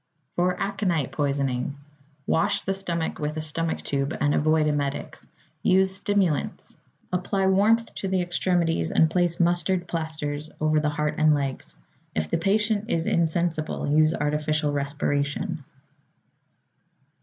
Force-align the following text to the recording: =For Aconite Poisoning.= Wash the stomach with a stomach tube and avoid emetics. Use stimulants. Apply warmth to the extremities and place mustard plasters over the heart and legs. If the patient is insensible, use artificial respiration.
=For 0.35 0.59
Aconite 0.59 1.11
Poisoning.= 1.11 1.77
Wash 2.25 2.63
the 2.63 2.73
stomach 2.73 3.19
with 3.19 3.37
a 3.37 3.41
stomach 3.41 3.83
tube 3.83 4.17
and 4.19 4.33
avoid 4.33 4.65
emetics. 4.65 5.27
Use 5.61 5.95
stimulants. 5.95 6.75
Apply 7.13 7.45
warmth 7.45 7.93
to 7.93 8.07
the 8.07 8.19
extremities 8.19 8.89
and 8.89 9.11
place 9.11 9.39
mustard 9.39 9.87
plasters 9.87 10.49
over 10.59 10.79
the 10.79 10.89
heart 10.89 11.19
and 11.19 11.35
legs. 11.35 11.75
If 12.15 12.31
the 12.31 12.39
patient 12.39 12.85
is 12.89 13.05
insensible, 13.05 13.85
use 13.91 14.15
artificial 14.15 14.71
respiration. 14.71 15.63